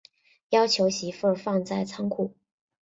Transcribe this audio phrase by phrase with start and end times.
[0.49, 2.33] 要求媳妇放在仓库